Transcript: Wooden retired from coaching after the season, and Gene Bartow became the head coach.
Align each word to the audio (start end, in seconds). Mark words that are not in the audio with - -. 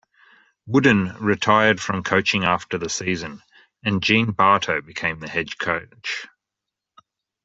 Wooden 0.65 1.15
retired 1.19 1.79
from 1.79 2.01
coaching 2.01 2.43
after 2.43 2.79
the 2.79 2.89
season, 2.89 3.43
and 3.85 4.01
Gene 4.01 4.31
Bartow 4.31 4.81
became 4.81 5.19
the 5.19 5.29
head 5.29 5.59
coach. 5.59 6.27